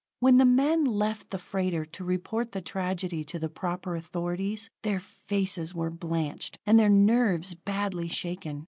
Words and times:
When 0.19 0.37
the 0.39 0.45
men 0.45 0.83
left 0.83 1.29
the 1.29 1.37
freighter 1.37 1.85
to 1.85 2.03
report 2.03 2.53
the 2.53 2.61
tragedy 2.63 3.23
to 3.25 3.37
the 3.37 3.49
proper 3.49 3.95
authorities, 3.95 4.71
their 4.81 4.99
faces 4.99 5.75
were 5.75 5.91
blanched, 5.91 6.57
and 6.65 6.79
their 6.79 6.89
nerves 6.89 7.53
badly 7.53 8.07
shaken. 8.07 8.59